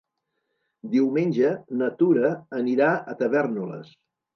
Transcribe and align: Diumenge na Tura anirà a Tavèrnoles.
Diumenge 0.93 1.53
na 1.83 1.93
Tura 2.03 2.35
anirà 2.65 2.93
a 3.15 3.21
Tavèrnoles. 3.25 3.99